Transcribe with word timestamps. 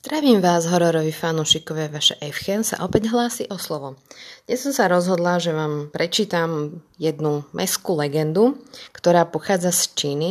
Zdravím 0.00 0.40
vás, 0.40 0.64
hororoví 0.64 1.12
fanúšikovia, 1.12 1.92
vaše 1.92 2.16
Evchen 2.24 2.64
sa 2.64 2.80
opäť 2.88 3.12
hlási 3.12 3.44
o 3.52 3.60
slovo. 3.60 4.00
Dnes 4.48 4.64
som 4.64 4.72
sa 4.72 4.88
rozhodla, 4.88 5.36
že 5.36 5.52
vám 5.52 5.92
prečítam 5.92 6.80
jednu 6.96 7.44
meskú 7.52 8.00
legendu, 8.00 8.56
ktorá 8.96 9.28
pochádza 9.28 9.76
z 9.76 9.92
Číny 9.92 10.30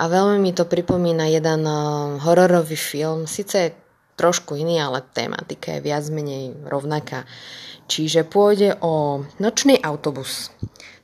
a 0.00 0.08
veľmi 0.08 0.40
mi 0.40 0.56
to 0.56 0.64
pripomína 0.64 1.28
jeden 1.28 1.68
eh, 1.68 1.76
hororový 2.16 2.80
film, 2.80 3.28
síce 3.28 3.76
trošku 4.16 4.56
iný, 4.56 4.80
ale 4.80 5.04
tematika 5.12 5.76
je 5.76 5.84
viac 5.84 6.08
menej 6.08 6.56
rovnaká. 6.64 7.28
Čiže 7.92 8.24
pôjde 8.24 8.80
o 8.80 9.20
nočný 9.36 9.76
autobus. 9.84 10.48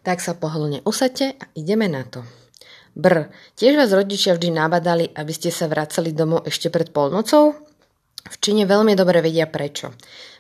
Tak 0.09 0.25
sa 0.25 0.33
pohodlne 0.33 0.81
usadte 0.89 1.37
a 1.37 1.45
ideme 1.53 1.85
na 1.85 2.01
to. 2.09 2.25
Br, 2.97 3.29
tiež 3.61 3.77
vás 3.77 3.93
rodičia 3.93 4.33
vždy 4.33 4.57
nabadali, 4.57 5.05
aby 5.13 5.33
ste 5.37 5.53
sa 5.53 5.69
vracali 5.69 6.17
domov 6.17 6.49
ešte 6.49 6.73
pred 6.73 6.97
polnocou? 6.97 7.76
V 8.27 8.37
Číne 8.43 8.67
veľmi 8.67 8.99
dobre 8.99 9.23
vedia 9.23 9.47
prečo. 9.47 9.95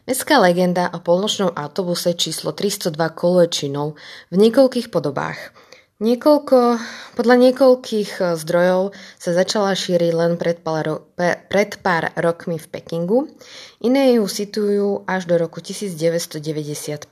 Mestská 0.06 0.38
legenda 0.38 0.90
o 0.94 1.02
polnočnom 1.02 1.54
autobuse 1.54 2.14
číslo 2.14 2.54
302 2.54 2.94
koluje 3.14 3.46
Čínou 3.50 3.98
v 4.30 4.36
niekoľkých 4.38 4.90
podobách. 4.90 5.54
Niekoľko, 5.96 6.76
podľa 7.16 7.36
niekoľkých 7.40 8.20
e, 8.20 8.36
zdrojov 8.36 8.92
sa 9.16 9.30
začala 9.32 9.72
šíriť 9.72 10.12
len 10.12 10.36
pred 10.36 10.60
pár, 10.60 11.08
pred 11.48 11.70
pár 11.80 12.12
rokmi 12.20 12.60
v 12.60 12.68
Pekingu, 12.68 13.32
iné 13.80 14.20
ju 14.20 14.28
situujú 14.28 15.08
až 15.08 15.24
do 15.24 15.40
roku 15.40 15.64
1995. 15.64 17.08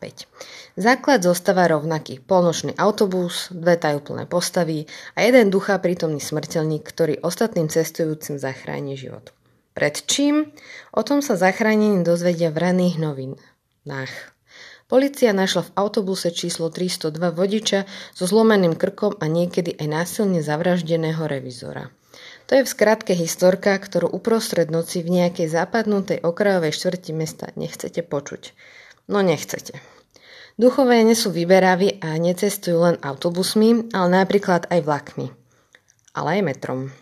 Základ 0.76 1.24
zostáva 1.24 1.64
rovnaký. 1.64 2.20
Polnočný 2.20 2.76
autobus, 2.76 3.48
dve 3.48 3.80
tajúplné 3.80 4.28
postavy 4.28 4.84
a 5.16 5.24
jeden 5.24 5.48
ducha 5.48 5.80
prítomný 5.80 6.20
smrteľník, 6.20 6.84
ktorý 6.84 7.24
ostatným 7.24 7.72
cestujúcim 7.72 8.36
zachráni 8.36 9.00
život. 9.00 9.32
Pred 9.74 10.06
čím? 10.06 10.54
O 10.94 11.02
tom 11.02 11.18
sa 11.18 11.34
zachránení 11.34 12.06
dozvedia 12.06 12.54
v 12.54 12.62
raných 12.62 12.96
novinách. 13.02 14.14
Polícia 14.86 15.34
našla 15.34 15.66
v 15.66 15.74
autobuse 15.74 16.30
číslo 16.30 16.70
302 16.70 17.18
vodiča 17.34 17.82
so 18.14 18.24
zlomeným 18.30 18.78
krkom 18.78 19.18
a 19.18 19.26
niekedy 19.26 19.74
aj 19.74 19.88
násilne 19.90 20.46
zavraždeného 20.46 21.26
revizora. 21.26 21.90
To 22.46 22.54
je 22.54 22.62
v 22.62 22.70
skratke 22.70 23.18
historka, 23.18 23.74
ktorú 23.74 24.14
uprostred 24.14 24.70
noci 24.70 25.02
v 25.02 25.18
nejakej 25.18 25.50
západnutej 25.50 26.22
okrajovej 26.22 26.70
štvrti 26.70 27.10
mesta 27.10 27.50
nechcete 27.58 28.06
počuť. 28.06 28.54
No 29.10 29.26
nechcete. 29.26 29.82
Duchové 30.54 31.02
nie 31.02 31.18
sú 31.18 31.34
vyberaví 31.34 31.98
a 31.98 32.14
necestujú 32.14 32.78
len 32.78 32.96
autobusmi, 33.02 33.90
ale 33.90 34.22
napríklad 34.22 34.70
aj 34.70 34.80
vlakmi. 34.86 35.26
Ale 36.14 36.38
aj 36.38 36.42
metrom. 36.46 36.94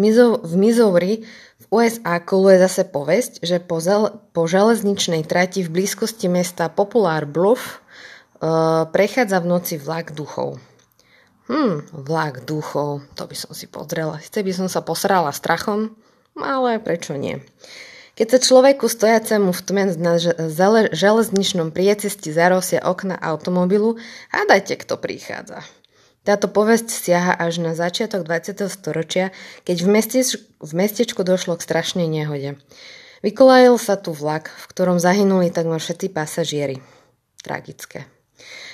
V, 0.00 0.54
Missouri 0.56 1.28
v 1.60 1.66
USA 1.68 2.16
koluje 2.24 2.56
zase 2.56 2.88
povesť, 2.88 3.44
že 3.44 3.60
po, 3.60 3.84
zel- 3.84 4.16
po 4.32 4.48
železničnej 4.48 5.28
trati 5.28 5.60
v 5.60 5.68
blízkosti 5.68 6.32
mesta 6.32 6.72
Popular 6.72 7.28
Bluff 7.28 7.84
uh, 8.40 8.88
prechádza 8.88 9.44
v 9.44 9.50
noci 9.52 9.76
vlak 9.76 10.16
duchov. 10.16 10.56
Hm, 11.52 11.84
vlak 12.06 12.48
duchov, 12.48 13.04
to 13.12 13.28
by 13.28 13.36
som 13.36 13.52
si 13.52 13.68
pozrela. 13.68 14.22
Sice 14.24 14.40
by 14.40 14.52
som 14.56 14.68
sa 14.72 14.80
posrala 14.80 15.34
strachom, 15.34 15.92
ale 16.38 16.80
prečo 16.80 17.18
nie? 17.18 17.42
Keď 18.14 18.36
sa 18.36 18.38
človeku 18.38 18.84
stojacemu 18.84 19.50
v 19.50 19.60
tme 19.64 19.84
na 19.96 20.20
železničnom 20.92 21.72
priecesti 21.72 22.30
zarosia 22.30 22.84
okna 22.84 23.16
automobilu, 23.16 23.96
hádajte, 24.28 24.76
kto 24.84 25.00
prichádza. 25.00 25.64
Táto 26.20 26.52
povesť 26.52 26.92
siaha 26.92 27.32
až 27.32 27.64
na 27.64 27.72
začiatok 27.72 28.28
20. 28.28 28.68
storočia, 28.68 29.32
keď 29.64 29.76
v, 29.80 29.88
mesteč, 29.88 30.36
v 30.60 30.72
mestečku 30.76 31.24
došlo 31.24 31.56
k 31.56 31.64
strašnej 31.64 32.04
nehode. 32.04 32.60
Vykolajil 33.24 33.80
sa 33.80 33.96
tu 33.96 34.12
vlak, 34.12 34.52
v 34.52 34.64
ktorom 34.68 35.00
zahynuli 35.00 35.48
takmer 35.48 35.80
všetci 35.80 36.12
pasažieri. 36.12 36.84
Tragické. 37.40 38.04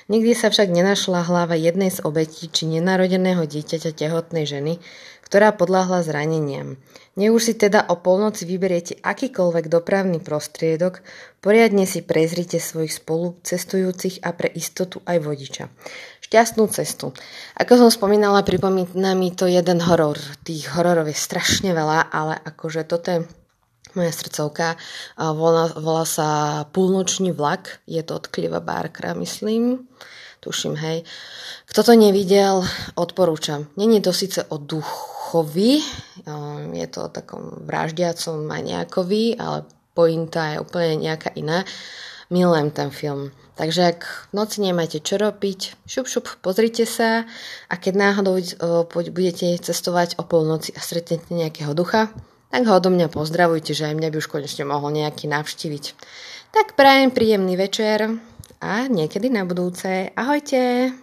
Nikdy 0.06 0.38
sa 0.38 0.54
však 0.54 0.70
nenašla 0.70 1.26
hlava 1.26 1.58
jednej 1.58 1.90
z 1.90 1.98
obetí 2.06 2.46
či 2.46 2.70
nenarodeného 2.70 3.42
dieťaťa 3.42 3.90
tehotnej 3.90 4.46
ženy, 4.46 4.78
ktorá 5.26 5.50
podľahla 5.50 6.06
zraneniam. 6.06 6.78
Ne 7.18 7.34
už 7.34 7.50
si 7.50 7.54
teda 7.58 7.82
o 7.90 7.98
polnoci 7.98 8.46
vyberiete 8.46 9.02
akýkoľvek 9.02 9.66
dopravný 9.66 10.22
prostriedok, 10.22 11.02
poriadne 11.42 11.82
si 11.82 12.06
prezrite 12.06 12.62
svojich 12.62 12.94
spolucestujúcich 12.94 14.22
a 14.22 14.30
pre 14.30 14.46
istotu 14.54 15.02
aj 15.02 15.18
vodiča. 15.26 15.66
Šťastnú 16.26 16.66
cestu. 16.66 17.14
Ako 17.54 17.78
som 17.78 17.90
spomínala, 17.90 18.42
pripomína 18.42 19.14
mi 19.14 19.30
to 19.30 19.46
jeden 19.46 19.78
horor. 19.78 20.18
Tých 20.42 20.74
hororov 20.74 21.06
je 21.06 21.14
strašne 21.14 21.70
veľa, 21.70 22.10
ale 22.10 22.34
akože 22.34 22.82
toto 22.82 23.06
je 23.14 23.20
moja 23.94 24.10
srdcovka. 24.10 24.74
Volá, 25.14 25.70
volá 25.78 26.02
sa 26.02 26.28
Púlnočný 26.74 27.30
vlak. 27.30 27.78
Je 27.86 28.02
to 28.02 28.18
od 28.18 28.26
Kliva 28.26 28.58
Barkra, 28.58 29.14
myslím 29.14 29.86
tuším, 30.46 30.78
hej. 30.78 31.02
Kto 31.66 31.82
to 31.82 31.92
nevidel, 31.98 32.62
odporúčam. 32.94 33.66
Není 33.74 33.98
to 33.98 34.14
síce 34.14 34.46
o 34.46 34.62
duchovi, 34.62 35.82
um, 36.22 36.70
je 36.70 36.86
to 36.86 37.10
o 37.10 37.10
takom 37.10 37.66
vraždiacom 37.66 38.46
maniakovi, 38.46 39.34
ale 39.34 39.66
pointa 39.90 40.54
je 40.54 40.62
úplne 40.62 41.02
nejaká 41.02 41.34
iná. 41.34 41.66
Milujem 42.30 42.74
ten 42.74 42.90
film. 42.90 43.30
Takže 43.56 43.96
ak 43.96 44.00
v 44.30 44.32
noci 44.36 44.60
nemáte 44.60 45.00
čo 45.00 45.16
robiť, 45.16 45.88
šup, 45.88 46.06
šup, 46.10 46.26
pozrite 46.44 46.84
sa 46.84 47.24
a 47.72 47.74
keď 47.80 47.94
náhodou 47.96 48.36
uh, 48.36 48.84
budete 49.08 49.56
cestovať 49.56 50.20
o 50.20 50.28
polnoci 50.28 50.76
a 50.76 50.80
stretnete 50.84 51.32
nejakého 51.32 51.72
ducha, 51.72 52.12
tak 52.52 52.62
ho 52.68 52.76
odo 52.76 52.92
mňa 52.92 53.08
pozdravujte, 53.08 53.72
že 53.72 53.88
aj 53.88 53.96
mňa 53.96 54.08
by 54.12 54.16
už 54.20 54.28
konečne 54.28 54.68
mohol 54.68 54.92
nejaký 54.92 55.24
navštíviť. 55.30 55.84
Tak 56.52 56.76
prajem 56.76 57.12
príjemný 57.16 57.56
večer, 57.56 58.20
a 58.60 58.88
niekedy 58.88 59.28
na 59.28 59.44
budúce. 59.44 60.10
Ahojte! 60.16 60.96